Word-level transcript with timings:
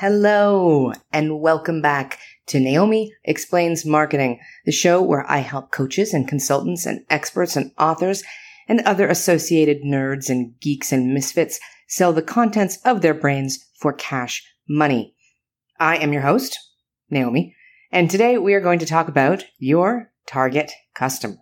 Hello, 0.00 0.94
and 1.12 1.40
welcome 1.40 1.82
back 1.82 2.18
to 2.46 2.58
Naomi 2.58 3.12
Explains 3.24 3.84
Marketing, 3.84 4.40
the 4.64 4.72
show 4.72 5.02
where 5.02 5.30
I 5.30 5.40
help 5.40 5.72
coaches 5.72 6.14
and 6.14 6.26
consultants 6.26 6.86
and 6.86 7.04
experts 7.10 7.54
and 7.54 7.70
authors 7.78 8.22
and 8.66 8.80
other 8.80 9.06
associated 9.06 9.82
nerds 9.82 10.30
and 10.30 10.58
geeks 10.58 10.90
and 10.90 11.12
misfits 11.12 11.60
sell 11.86 12.14
the 12.14 12.22
contents 12.22 12.78
of 12.82 13.02
their 13.02 13.12
brains 13.12 13.58
for 13.78 13.92
cash 13.92 14.42
money. 14.66 15.14
I 15.78 15.98
am 15.98 16.14
your 16.14 16.22
host, 16.22 16.58
Naomi, 17.10 17.54
and 17.92 18.10
today 18.10 18.38
we 18.38 18.54
are 18.54 18.62
going 18.62 18.78
to 18.78 18.86
talk 18.86 19.06
about 19.06 19.44
your 19.58 20.12
target 20.26 20.72
customer. 20.94 21.36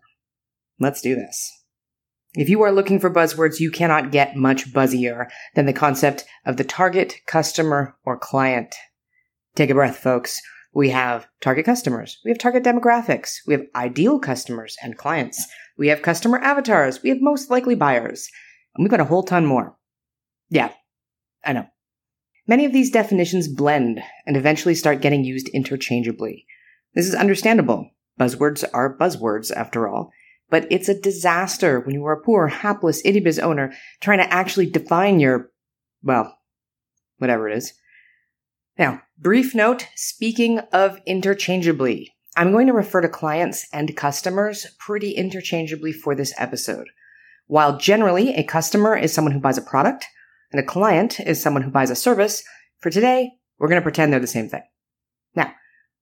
Let's 0.80 1.00
do 1.00 1.14
this. 1.14 1.57
If 2.34 2.48
you 2.48 2.62
are 2.62 2.72
looking 2.72 3.00
for 3.00 3.10
buzzwords, 3.10 3.58
you 3.58 3.70
cannot 3.70 4.12
get 4.12 4.36
much 4.36 4.72
buzzier 4.72 5.28
than 5.54 5.66
the 5.66 5.72
concept 5.72 6.24
of 6.44 6.56
the 6.56 6.64
target 6.64 7.14
customer 7.26 7.96
or 8.04 8.18
client. 8.18 8.74
Take 9.54 9.70
a 9.70 9.74
breath, 9.74 9.96
folks. 9.96 10.40
We 10.74 10.90
have 10.90 11.26
target 11.40 11.64
customers. 11.64 12.18
We 12.24 12.30
have 12.30 12.38
target 12.38 12.62
demographics. 12.62 13.36
We 13.46 13.54
have 13.54 13.64
ideal 13.74 14.18
customers 14.18 14.76
and 14.82 14.96
clients. 14.96 15.42
We 15.78 15.88
have 15.88 16.02
customer 16.02 16.38
avatars. 16.38 17.02
We 17.02 17.08
have 17.08 17.18
most 17.20 17.50
likely 17.50 17.74
buyers. 17.74 18.28
And 18.76 18.84
we've 18.84 18.90
got 18.90 19.00
a 19.00 19.04
whole 19.04 19.22
ton 19.22 19.46
more. 19.46 19.76
Yeah, 20.50 20.72
I 21.44 21.54
know. 21.54 21.66
Many 22.46 22.64
of 22.64 22.72
these 22.72 22.90
definitions 22.90 23.48
blend 23.48 24.00
and 24.26 24.36
eventually 24.36 24.74
start 24.74 25.00
getting 25.00 25.24
used 25.24 25.48
interchangeably. 25.48 26.46
This 26.94 27.06
is 27.06 27.14
understandable. 27.14 27.90
Buzzwords 28.20 28.64
are 28.72 28.96
buzzwords, 28.96 29.50
after 29.50 29.88
all. 29.88 30.10
But 30.50 30.66
it's 30.70 30.88
a 30.88 30.98
disaster 30.98 31.80
when 31.80 31.94
you 31.94 32.04
are 32.06 32.12
a 32.12 32.22
poor, 32.22 32.48
hapless 32.48 33.02
itty 33.04 33.20
biz 33.20 33.38
owner 33.38 33.72
trying 34.00 34.18
to 34.18 34.32
actually 34.32 34.66
define 34.66 35.20
your, 35.20 35.50
well, 36.02 36.38
whatever 37.18 37.48
it 37.48 37.56
is. 37.56 37.74
Now, 38.78 39.02
brief 39.18 39.54
note, 39.54 39.88
speaking 39.94 40.60
of 40.72 41.00
interchangeably, 41.04 42.14
I'm 42.36 42.52
going 42.52 42.68
to 42.68 42.72
refer 42.72 43.00
to 43.00 43.08
clients 43.08 43.66
and 43.72 43.96
customers 43.96 44.66
pretty 44.78 45.10
interchangeably 45.10 45.92
for 45.92 46.14
this 46.14 46.32
episode. 46.38 46.88
While 47.48 47.78
generally 47.78 48.34
a 48.34 48.44
customer 48.44 48.96
is 48.96 49.12
someone 49.12 49.32
who 49.32 49.40
buys 49.40 49.58
a 49.58 49.62
product 49.62 50.06
and 50.52 50.60
a 50.60 50.66
client 50.66 51.18
is 51.18 51.42
someone 51.42 51.62
who 51.62 51.70
buys 51.70 51.90
a 51.90 51.96
service, 51.96 52.44
for 52.78 52.90
today, 52.90 53.32
we're 53.58 53.68
going 53.68 53.80
to 53.80 53.82
pretend 53.82 54.12
they're 54.12 54.20
the 54.20 54.26
same 54.26 54.48
thing. 54.48 54.62
Now, 55.34 55.52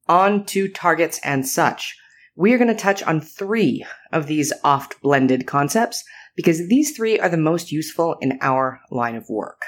on 0.08 0.44
to 0.46 0.68
targets 0.68 1.18
and 1.24 1.48
such 1.48 1.96
we 2.36 2.52
are 2.52 2.58
going 2.58 2.68
to 2.68 2.74
touch 2.74 3.02
on 3.02 3.20
three 3.20 3.84
of 4.12 4.26
these 4.26 4.52
oft 4.62 5.00
blended 5.00 5.46
concepts 5.46 6.04
because 6.36 6.68
these 6.68 6.94
three 6.94 7.18
are 7.18 7.30
the 7.30 7.36
most 7.38 7.72
useful 7.72 8.16
in 8.20 8.38
our 8.42 8.80
line 8.90 9.16
of 9.16 9.28
work. 9.30 9.62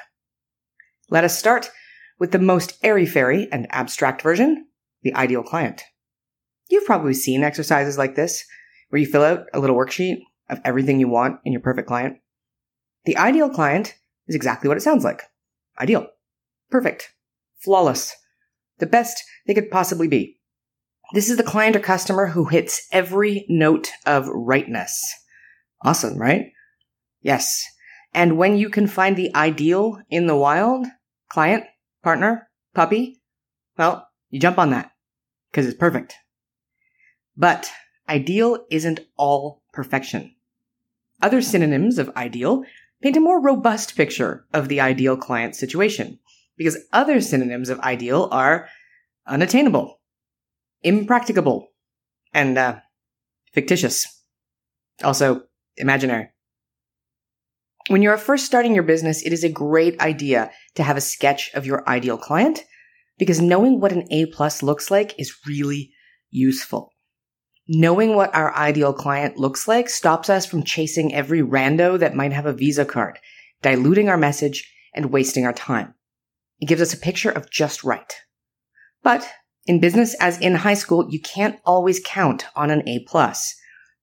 Let 1.11 1.25
us 1.25 1.39
start 1.39 1.71
with 2.19 2.33
the 2.33 2.39
most 2.39 2.79
airy 2.83 3.07
fairy 3.07 3.49
and 3.51 3.67
abstract 3.71 4.21
version, 4.21 4.67
the 5.03 5.15
ideal 5.15 5.43
client. 5.43 5.83
You've 6.69 6.85
probably 6.85 7.15
seen 7.15 7.43
exercises 7.43 7.97
like 7.97 8.15
this 8.15 8.45
where 8.91 9.01
you 9.01 9.07
fill 9.07 9.25
out 9.25 9.47
a 9.55 9.61
little 9.61 9.77
worksheet 9.77 10.21
of 10.51 10.61
everything 10.65 11.01
you 11.01 11.09
want 11.09 11.41
in 11.45 11.53
your 11.53 11.63
perfect 11.63 11.89
client. 11.89 12.19
The 13.07 13.17
ideal 13.17 13.49
client 13.49 13.95
is 14.27 14.35
exactly 14.35 14.69
what 14.69 14.77
it 14.77 14.83
sounds 14.83 15.05
like. 15.05 15.23
Ideal. 15.81 16.07
Perfect. 16.71 17.15
Flawless. 17.57 18.15
The 18.79 18.87
best 18.87 19.25
they 19.47 19.55
could 19.55 19.71
possibly 19.71 20.09
be. 20.09 20.38
This 21.15 21.31
is 21.31 21.39
the 21.39 21.43
client 21.43 21.75
or 21.75 21.81
customer 21.81 22.27
who 22.27 22.45
hits 22.45 22.87
every 22.93 23.47
note 23.49 23.91
of 24.05 24.29
rightness. 24.29 25.03
Awesome, 25.83 26.19
right? 26.19 26.53
Yes. 27.23 27.65
And 28.13 28.37
when 28.37 28.57
you 28.57 28.69
can 28.69 28.87
find 28.87 29.17
the 29.17 29.35
ideal 29.35 30.01
in 30.11 30.27
the 30.27 30.37
wild, 30.37 30.87
client, 31.31 31.65
partner, 32.03 32.49
puppy, 32.75 33.21
well, 33.79 34.09
you 34.29 34.39
jump 34.39 34.59
on 34.59 34.71
that 34.71 34.91
because 35.51 35.67
it's 35.67 35.79
perfect. 35.79 36.15
But 37.37 37.71
ideal 38.09 38.67
isn't 38.71 39.01
all 39.17 39.63
perfection. 39.73 40.35
Other 41.23 41.41
synonyms 41.41 41.99
of 41.99 42.11
ideal 42.17 42.65
paint 43.01 43.17
a 43.17 43.21
more 43.21 43.41
robust 43.41 43.97
picture 43.97 44.45
of 44.53 44.69
the 44.69 44.81
ideal 44.81 45.17
client 45.17 45.55
situation 45.55 46.19
because 46.57 46.77
other 46.93 47.21
synonyms 47.21 47.69
of 47.69 47.81
ideal 47.81 48.29
are 48.33 48.69
unattainable, 49.27 49.98
impracticable 50.83 51.69
and 52.33 52.57
uh, 52.59 52.77
fictitious. 53.53 54.07
Also, 55.03 55.43
imaginary. 55.77 56.29
When 57.89 58.03
you 58.03 58.11
are 58.11 58.19
first 58.19 58.45
starting 58.45 58.75
your 58.75 58.85
business, 58.85 59.23
it 59.23 59.33
is 59.33 59.45
a 59.45 59.49
great 59.49 59.99
idea 60.01 60.51
to 60.75 60.83
have 60.83 60.97
a 60.97 61.03
sketch 61.03 61.51
of 61.55 61.65
your 61.65 61.89
ideal 61.89 62.19
client 62.19 62.65
because 63.19 63.41
knowing 63.41 63.81
what 63.81 63.93
an 63.93 64.07
A 64.11 64.27
plus 64.27 64.63
looks 64.63 64.91
like 64.91 65.19
is 65.19 65.37
really 65.47 65.91
useful. 66.31 66.93
Knowing 67.67 68.15
what 68.15 68.35
our 68.35 68.55
ideal 68.55 68.93
client 68.93 69.37
looks 69.37 69.67
like 69.67 69.89
stops 69.89 70.31
us 70.31 70.47
from 70.47 70.63
chasing 70.63 71.15
every 71.15 71.41
rando 71.41 71.99
that 71.99 72.15
might 72.15 72.33
have 72.33 72.47
a 72.47 72.53
Visa 72.53 72.85
card, 72.85 73.19
diluting 73.63 74.09
our 74.09 74.17
message 74.17 74.71
and 74.95 75.11
wasting 75.11 75.45
our 75.45 75.53
time. 75.53 75.95
It 76.61 76.67
gives 76.67 76.83
us 76.83 76.95
a 76.95 76.99
picture 76.99 77.31
of 77.31 77.51
just 77.51 77.85
right. 77.85 78.13
But 79.03 79.29
in 79.69 79.81
business, 79.81 80.15
as 80.15 80.41
in 80.41 80.55
high 80.55 80.75
school, 80.75 81.07
you 81.11 81.21
can't 81.21 81.61
always 81.65 82.01
count 82.05 82.47
on 82.57 82.71
an 82.71 82.89
A 82.89 83.01
plus. 83.01 83.55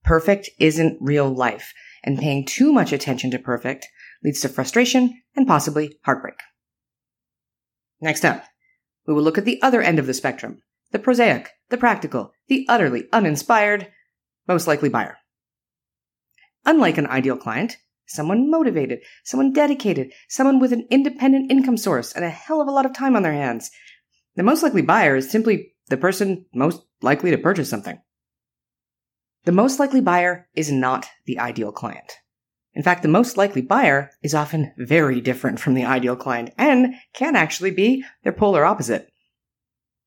Perfect 0.03 0.50
isn't 0.59 1.02
real 1.02 1.28
life, 1.28 1.74
and 2.03 2.20
paying 2.20 2.46
too 2.46 2.72
much 2.72 2.94
attention 2.94 3.31
to 3.31 3.40
perfect 3.40 3.88
leads 4.24 4.42
to 4.42 4.50
frustration 4.50 5.22
and 5.36 5.48
possibly 5.48 5.98
heartbreak. 6.03 6.40
Next 8.00 8.24
up, 8.24 8.46
we 9.08 9.14
will 9.16 9.24
look 9.24 9.40
at 9.40 9.46
the 9.46 9.59
other 9.64 9.81
end 9.81 9.98
of 10.00 10.06
the 10.06 10.14
spectrum 10.14 10.62
the 10.92 11.00
prosaic, 11.00 11.50
the 11.70 11.78
practical, 11.78 12.32
the 12.47 12.66
utterly 12.70 13.09
uninspired, 13.12 13.88
most 14.47 14.68
likely 14.68 14.88
buyer. 14.88 15.18
Unlike 16.64 17.00
an 17.00 17.08
ideal 17.08 17.36
client, 17.36 17.78
someone 18.06 18.52
motivated, 18.52 19.00
someone 19.24 19.52
dedicated, 19.52 20.14
someone 20.30 20.59
with 20.59 20.72
an 20.72 20.88
independent 20.92 21.52
income 21.52 21.76
source 21.76 22.14
and 22.14 22.24
a 22.24 22.30
hell 22.30 22.62
of 22.62 22.68
a 22.68 22.72
lot 22.72 22.86
of 22.86 22.94
time 22.94 23.16
on 23.16 23.24
their 23.24 23.34
hands 23.34 23.72
the 24.35 24.44
most 24.44 24.63
likely 24.63 24.81
buyer 24.81 25.16
is 25.16 25.29
simply 25.29 25.73
the 25.90 25.97
person 25.97 26.46
most 26.53 26.81
likely 27.01 27.31
to 27.31 27.38
purchase 27.38 27.69
something. 27.69 28.00
The 29.46 29.51
most 29.51 29.79
likely 29.79 30.01
buyer 30.01 30.47
is 30.56 30.72
not 30.72 31.06
the 31.25 31.40
ideal 31.40 31.72
client. 31.72 32.12
In 32.73 32.84
fact, 32.84 33.03
the 33.03 33.07
most 33.07 33.38
likely 33.38 33.62
buyer 33.62 34.12
is 34.22 34.35
often 34.35 34.73
very 34.78 35.22
different 35.22 35.59
from 35.59 35.75
the 35.75 35.85
ideal 35.85 36.16
client 36.16 36.50
and 36.57 36.96
can 37.13 37.35
actually 37.35 37.72
be 37.72 38.03
their 38.23 38.34
polar 38.34 38.66
opposite. 38.66 39.09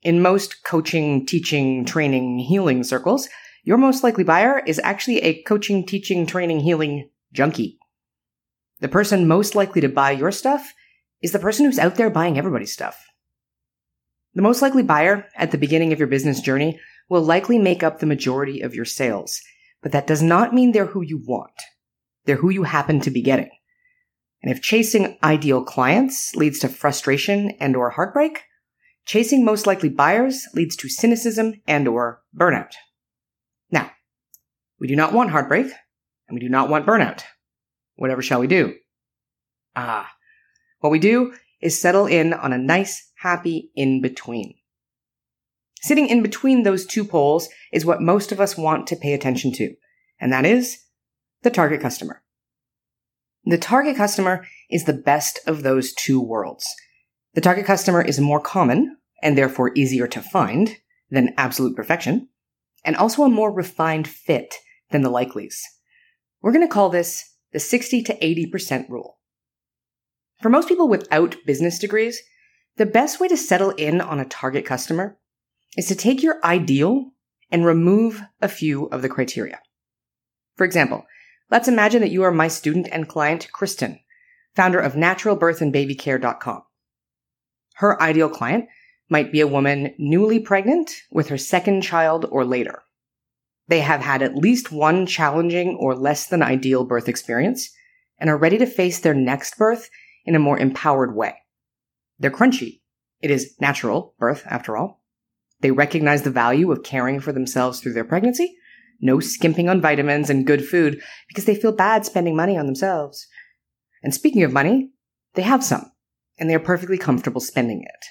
In 0.03 0.21
most 0.21 0.65
coaching, 0.65 1.25
teaching, 1.25 1.85
training, 1.85 2.41
healing 2.41 2.85
circles, 2.85 3.29
your 3.65 3.79
most 3.79 4.05
likely 4.05 4.25
buyer 4.25 4.63
is 4.67 4.81
actually 4.85 5.19
a 5.19 5.43
coaching, 5.43 5.87
teaching, 5.87 6.27
training, 6.27 6.61
healing 6.61 7.09
junkie. 7.33 7.79
The 8.81 8.89
person 8.89 9.27
most 9.27 9.55
likely 9.55 9.81
to 9.81 9.89
buy 9.89 10.13
your 10.13 10.31
stuff 10.31 10.73
is 11.23 11.33
the 11.33 11.39
person 11.39 11.65
who's 11.65 11.79
out 11.79 11.97
there 11.97 12.11
buying 12.11 12.39
everybody's 12.39 12.73
stuff. 12.73 13.03
The 14.35 14.43
most 14.43 14.63
likely 14.63 14.83
buyer 14.83 15.27
at 15.37 15.51
the 15.51 15.59
beginning 15.59 15.93
of 15.93 15.99
your 15.99 16.09
business 16.09 16.41
journey 16.41 16.81
will 17.09 17.23
likely 17.23 17.59
make 17.59 17.83
up 17.83 17.99
the 17.99 18.07
majority 18.07 18.61
of 18.61 18.75
your 18.75 18.85
sales, 18.85 19.41
but 19.83 19.93
that 19.93 20.07
does 20.07 20.23
not 20.23 20.55
mean 20.55 20.73
they're 20.73 20.87
who 20.87 21.03
you 21.03 21.23
want. 21.27 21.53
They're 22.25 22.37
who 22.37 22.51
you 22.51 22.65
happen 22.65 23.01
to 23.01 23.11
be 23.11 23.23
getting. 23.23 23.51
And 24.43 24.53
if 24.53 24.63
chasing 24.63 25.19
ideal 25.23 25.65
clients 25.65 26.35
leads 26.35 26.59
to 26.61 26.69
frustration 26.69 27.53
and 27.59 27.75
or 27.75 27.91
heartbreak, 27.91 28.45
chasing 29.05 29.45
most 29.45 29.67
likely 29.67 29.89
buyers 29.89 30.47
leads 30.55 30.77
to 30.77 30.89
cynicism 30.89 31.55
and 31.67 31.89
or 31.89 32.23
burnout. 32.37 32.73
Now, 33.71 33.91
we 34.79 34.87
do 34.87 34.95
not 34.95 35.13
want 35.13 35.31
heartbreak 35.31 35.73
and 36.29 36.35
we 36.37 36.41
do 36.41 36.49
not 36.49 36.69
want 36.69 36.87
burnout. 36.87 37.23
Whatever 37.97 38.23
shall 38.23 38.41
we 38.41 38.47
do? 38.47 38.75
Ah, 39.75 40.09
what 40.81 40.91
we 40.91 40.99
do 40.99 41.35
is 41.61 41.81
settle 41.81 42.07
in 42.07 42.33
on 42.33 42.53
a 42.53 42.59
nice, 42.59 43.08
happy 43.19 43.71
in 43.75 44.01
between. 44.01 44.55
Sitting 45.81 46.09
in 46.09 46.23
between 46.23 46.63
those 46.63 46.87
two 46.87 47.05
poles 47.05 47.49
is 47.73 47.87
what 47.87 48.03
most 48.03 48.33
of 48.33 48.41
us 48.41 48.57
want 48.57 48.87
to 48.89 48.97
pay 48.97 49.13
attention 49.13 49.53
to, 49.53 49.75
and 50.21 50.33
that 50.33 50.45
is 50.45 50.79
the 51.43 51.51
target 51.51 51.81
customer. 51.81 52.23
The 53.45 53.59
target 53.59 53.97
customer 53.97 54.47
is 54.71 54.85
the 54.85 54.93
best 54.93 55.39
of 55.47 55.63
those 55.63 55.93
two 55.93 56.21
worlds. 56.21 56.67
The 57.35 57.41
target 57.41 57.65
customer 57.65 58.03
is 58.03 58.19
more 58.19 58.41
common 58.41 58.97
and 59.23 59.37
therefore 59.37 59.73
easier 59.75 60.07
to 60.09 60.21
find 60.21 60.77
than 61.11 61.35
absolute 61.37 61.75
perfection, 61.75 62.29
and 62.85 62.97
also 62.97 63.23
a 63.23 63.31
more 63.31 63.53
refined 63.53 64.07
fit 64.07 64.55
than 64.91 65.03
the 65.03 65.11
likelies. 65.11 65.57
We're 66.43 66.53
going 66.53 66.67
to 66.67 66.73
call 66.73 66.91
this 66.91 67.25
the 67.53 67.59
60 67.59 68.03
to 68.03 68.19
80% 68.19 68.89
rule. 68.89 69.19
For 70.41 70.51
most 70.51 70.69
people 70.69 70.89
without 70.89 71.37
business 71.47 71.79
degrees, 71.79 72.21
the 72.79 72.87
best 72.87 73.19
way 73.19 73.27
to 73.29 73.37
settle 73.37 73.71
in 73.71 74.01
on 74.01 74.21
a 74.21 74.25
target 74.25 74.65
customer 74.65 75.19
is 75.77 75.87
to 75.89 75.97
take 75.97 76.23
your 76.23 76.43
ideal 76.45 77.11
and 77.51 77.67
remove 77.67 78.23
a 78.41 78.49
few 78.49 78.87
of 78.87 79.03
the 79.03 79.09
criteria. 79.09 79.61
For 80.55 80.65
example, 80.65 81.05
let's 81.51 81.69
imagine 81.69 82.01
that 82.03 82.13
you 82.13 82.23
are 82.23 82.31
my 82.31 82.47
student 82.49 82.89
and 82.93 83.09
client, 83.09 83.51
Kristen, 83.53 83.99
founder 84.55 84.79
of 84.79 84.95
naturalbirthandbabycare.com. 84.95 86.63
Her 87.75 88.01
ideal 88.01 88.29
client 88.29 88.67
might 89.09 89.33
be 89.33 89.41
a 89.41 89.47
woman 89.47 89.95
newly 89.99 90.39
pregnant 90.39 90.93
with 91.11 91.29
her 91.29 91.39
second 91.39 91.83
child 91.83 92.27
or 92.31 92.45
later. 92.45 92.83
They 93.67 93.81
have 93.81 94.01
had 94.01 94.23
at 94.23 94.37
least 94.37 94.71
one 94.71 95.07
challenging 95.07 95.77
or 95.81 95.95
less 95.95 96.27
than 96.27 96.43
ideal 96.43 96.85
birth 96.85 97.09
experience 97.09 97.71
and 98.19 98.31
are 98.31 98.37
ready 98.37 98.59
to 98.59 98.67
face 98.67 99.01
their 99.01 99.15
next 99.15 99.57
birth 99.59 99.91
in 100.25 100.35
a 100.35 100.41
more 100.41 100.59
empowered 100.59 101.15
way. 101.15 101.35
They're 102.19 102.31
crunchy. 102.31 102.81
It 103.21 103.31
is 103.31 103.55
natural 103.61 104.15
birth, 104.19 104.45
after 104.47 104.77
all. 104.77 105.03
They 105.61 105.71
recognize 105.71 106.23
the 106.23 106.31
value 106.31 106.71
of 106.71 106.83
caring 106.83 107.21
for 107.21 107.33
themselves 107.33 107.81
through 107.81 107.95
their 107.95 108.05
pregnancy. 108.05 108.57
No 109.01 109.21
skimping 109.21 109.69
on 109.69 109.81
vitamins 109.81 110.31
and 110.31 110.47
good 110.47 110.65
food 110.65 111.01
because 111.29 111.45
they 111.45 111.55
feel 111.55 111.73
bad 111.73 112.05
spending 112.05 112.37
money 112.37 112.57
on 112.57 112.67
themselves. 112.67 113.27
And 114.03 114.15
speaking 114.15 114.43
of 114.43 114.53
money, 114.53 114.91
they 115.35 115.43
have 115.43 115.65
some, 115.65 115.93
and 116.39 116.49
they 116.49 116.55
are 116.55 116.61
perfectly 116.61 116.99
comfortable 116.99 117.41
spending 117.41 117.83
it. 117.83 118.07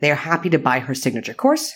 They 0.00 0.10
are 0.10 0.16
happy 0.16 0.50
to 0.50 0.58
buy 0.58 0.80
her 0.80 0.94
signature 0.94 1.34
course 1.34 1.74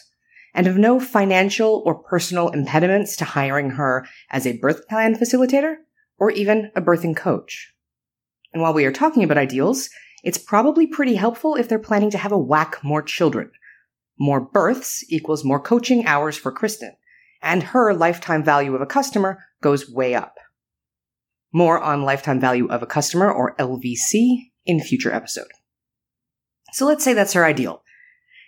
and 0.54 0.66
have 0.66 0.78
no 0.78 0.98
financial 0.98 1.82
or 1.84 1.94
personal 1.94 2.48
impediments 2.48 3.16
to 3.16 3.24
hiring 3.24 3.70
her 3.70 4.06
as 4.30 4.46
a 4.46 4.58
birth 4.58 4.88
plan 4.88 5.14
facilitator 5.14 5.76
or 6.18 6.30
even 6.30 6.70
a 6.74 6.82
birthing 6.82 7.16
coach. 7.16 7.72
And 8.52 8.62
while 8.62 8.74
we 8.74 8.84
are 8.86 8.92
talking 8.92 9.22
about 9.22 9.38
ideals, 9.38 9.88
it's 10.22 10.38
probably 10.38 10.86
pretty 10.86 11.14
helpful 11.14 11.54
if 11.54 11.68
they're 11.68 11.78
planning 11.78 12.10
to 12.10 12.18
have 12.18 12.32
a 12.32 12.38
whack 12.38 12.82
more 12.82 13.02
children. 13.02 13.50
More 14.18 14.40
births 14.40 15.04
equals 15.08 15.44
more 15.44 15.60
coaching 15.60 16.06
hours 16.06 16.36
for 16.36 16.50
Kristen, 16.50 16.96
and 17.42 17.62
her 17.62 17.94
lifetime 17.94 18.42
value 18.42 18.74
of 18.74 18.80
a 18.80 18.86
customer 18.86 19.44
goes 19.62 19.90
way 19.90 20.14
up. 20.14 20.34
More 21.52 21.80
on 21.80 22.02
lifetime 22.02 22.40
value 22.40 22.66
of 22.68 22.82
a 22.82 22.86
customer 22.86 23.30
or 23.30 23.54
LVC 23.56 24.50
in 24.66 24.80
future 24.80 25.12
episode. 25.12 25.48
So 26.72 26.86
let's 26.86 27.04
say 27.04 27.14
that's 27.14 27.32
her 27.32 27.44
ideal. 27.44 27.82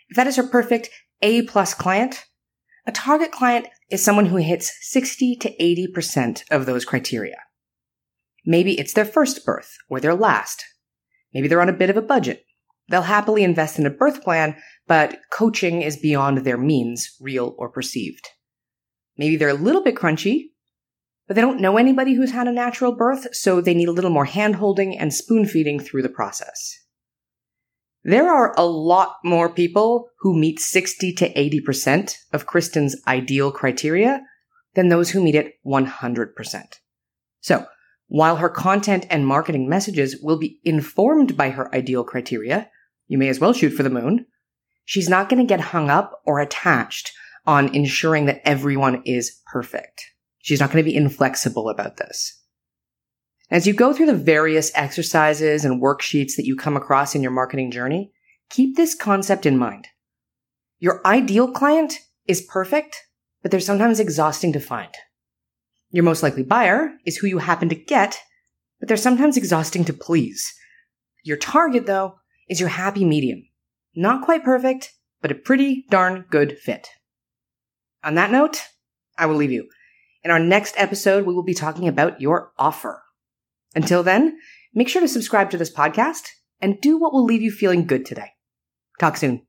If 0.08 0.16
that 0.16 0.26
is 0.26 0.36
her 0.36 0.46
perfect 0.46 0.90
A 1.22 1.42
plus 1.42 1.72
client, 1.72 2.26
a 2.86 2.92
target 2.92 3.30
client 3.30 3.68
is 3.90 4.02
someone 4.02 4.26
who 4.26 4.36
hits 4.36 4.72
60 4.80 5.36
to 5.36 5.56
80% 5.56 6.42
of 6.50 6.66
those 6.66 6.84
criteria. 6.84 7.36
Maybe 8.44 8.78
it's 8.78 8.92
their 8.92 9.04
first 9.04 9.44
birth 9.44 9.76
or 9.88 10.00
their 10.00 10.14
last. 10.14 10.64
Maybe 11.32 11.48
they're 11.48 11.62
on 11.62 11.68
a 11.68 11.74
bit 11.74 11.90
of 11.90 11.96
a 11.96 12.02
budget. 12.02 12.44
They'll 12.88 13.02
happily 13.02 13.44
invest 13.44 13.78
in 13.78 13.86
a 13.86 13.90
birth 13.90 14.22
plan, 14.22 14.56
but 14.86 15.18
coaching 15.30 15.82
is 15.82 15.96
beyond 15.96 16.38
their 16.38 16.58
means, 16.58 17.16
real 17.20 17.54
or 17.56 17.68
perceived. 17.68 18.28
Maybe 19.16 19.36
they're 19.36 19.48
a 19.48 19.54
little 19.54 19.82
bit 19.82 19.94
crunchy, 19.94 20.50
but 21.28 21.36
they 21.36 21.40
don't 21.40 21.60
know 21.60 21.76
anybody 21.76 22.14
who's 22.14 22.32
had 22.32 22.48
a 22.48 22.52
natural 22.52 22.90
birth, 22.92 23.32
so 23.34 23.60
they 23.60 23.74
need 23.74 23.88
a 23.88 23.92
little 23.92 24.10
more 24.10 24.26
handholding 24.26 24.96
and 24.98 25.14
spoon 25.14 25.46
feeding 25.46 25.78
through 25.78 26.02
the 26.02 26.08
process. 26.08 26.76
There 28.02 28.28
are 28.28 28.54
a 28.56 28.64
lot 28.64 29.16
more 29.22 29.48
people 29.48 30.08
who 30.20 30.36
meet 30.36 30.58
60 30.58 31.12
to 31.14 31.32
80% 31.34 32.16
of 32.32 32.46
Kristen's 32.46 32.96
ideal 33.06 33.52
criteria 33.52 34.22
than 34.74 34.88
those 34.88 35.10
who 35.10 35.22
meet 35.22 35.34
it 35.34 35.54
100%. 35.64 36.64
So, 37.40 37.66
while 38.10 38.36
her 38.36 38.48
content 38.48 39.06
and 39.08 39.24
marketing 39.24 39.68
messages 39.68 40.18
will 40.20 40.36
be 40.36 40.58
informed 40.64 41.36
by 41.36 41.50
her 41.50 41.72
ideal 41.72 42.02
criteria, 42.02 42.68
you 43.06 43.16
may 43.16 43.28
as 43.28 43.38
well 43.38 43.52
shoot 43.52 43.70
for 43.70 43.84
the 43.84 43.88
moon. 43.88 44.26
She's 44.84 45.08
not 45.08 45.28
going 45.28 45.38
to 45.40 45.48
get 45.48 45.60
hung 45.60 45.90
up 45.90 46.20
or 46.26 46.40
attached 46.40 47.12
on 47.46 47.72
ensuring 47.72 48.26
that 48.26 48.40
everyone 48.44 49.02
is 49.06 49.40
perfect. 49.46 50.04
She's 50.38 50.58
not 50.58 50.72
going 50.72 50.84
to 50.84 50.90
be 50.90 50.96
inflexible 50.96 51.68
about 51.68 51.98
this. 51.98 52.36
As 53.48 53.68
you 53.68 53.72
go 53.72 53.92
through 53.92 54.06
the 54.06 54.14
various 54.14 54.72
exercises 54.74 55.64
and 55.64 55.80
worksheets 55.80 56.34
that 56.34 56.46
you 56.46 56.56
come 56.56 56.76
across 56.76 57.14
in 57.14 57.22
your 57.22 57.30
marketing 57.30 57.70
journey, 57.70 58.10
keep 58.48 58.76
this 58.76 58.96
concept 58.96 59.46
in 59.46 59.56
mind. 59.56 59.86
Your 60.80 61.00
ideal 61.06 61.52
client 61.52 61.94
is 62.26 62.42
perfect, 62.42 62.96
but 63.40 63.52
they're 63.52 63.60
sometimes 63.60 64.00
exhausting 64.00 64.52
to 64.54 64.60
find. 64.60 64.92
Your 65.90 66.04
most 66.04 66.22
likely 66.22 66.42
buyer 66.42 66.92
is 67.04 67.16
who 67.16 67.26
you 67.26 67.38
happen 67.38 67.68
to 67.68 67.74
get, 67.74 68.18
but 68.78 68.88
they're 68.88 68.96
sometimes 68.96 69.36
exhausting 69.36 69.84
to 69.84 69.92
please. 69.92 70.52
Your 71.24 71.36
target, 71.36 71.86
though, 71.86 72.16
is 72.48 72.60
your 72.60 72.68
happy 72.68 73.04
medium. 73.04 73.42
Not 73.94 74.24
quite 74.24 74.44
perfect, 74.44 74.92
but 75.20 75.30
a 75.30 75.34
pretty 75.34 75.84
darn 75.90 76.24
good 76.30 76.58
fit. 76.58 76.88
On 78.04 78.14
that 78.14 78.30
note, 78.30 78.62
I 79.18 79.26
will 79.26 79.36
leave 79.36 79.52
you. 79.52 79.68
In 80.22 80.30
our 80.30 80.38
next 80.38 80.74
episode, 80.76 81.26
we 81.26 81.34
will 81.34 81.42
be 81.42 81.54
talking 81.54 81.88
about 81.88 82.20
your 82.20 82.52
offer. 82.58 83.02
Until 83.74 84.02
then, 84.02 84.38
make 84.74 84.88
sure 84.88 85.02
to 85.02 85.08
subscribe 85.08 85.50
to 85.50 85.58
this 85.58 85.72
podcast 85.72 86.28
and 86.60 86.80
do 86.80 86.98
what 86.98 87.12
will 87.12 87.24
leave 87.24 87.42
you 87.42 87.50
feeling 87.50 87.86
good 87.86 88.06
today. 88.06 88.30
Talk 88.98 89.16
soon. 89.16 89.46